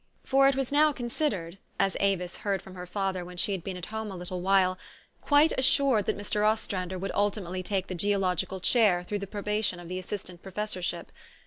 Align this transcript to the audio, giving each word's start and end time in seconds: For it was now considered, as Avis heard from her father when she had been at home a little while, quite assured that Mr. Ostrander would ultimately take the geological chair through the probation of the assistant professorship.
For 0.23 0.47
it 0.47 0.55
was 0.55 0.71
now 0.71 0.91
considered, 0.91 1.59
as 1.79 1.95
Avis 1.99 2.37
heard 2.37 2.63
from 2.63 2.73
her 2.73 2.87
father 2.87 3.23
when 3.23 3.37
she 3.37 3.51
had 3.51 3.63
been 3.63 3.77
at 3.77 3.85
home 3.85 4.09
a 4.09 4.15
little 4.15 4.41
while, 4.41 4.79
quite 5.21 5.51
assured 5.59 6.07
that 6.07 6.17
Mr. 6.17 6.43
Ostrander 6.43 6.97
would 6.97 7.11
ultimately 7.13 7.61
take 7.61 7.85
the 7.85 7.93
geological 7.93 8.59
chair 8.59 9.03
through 9.03 9.19
the 9.19 9.27
probation 9.27 9.79
of 9.79 9.89
the 9.89 9.99
assistant 9.99 10.41
professorship. 10.41 11.11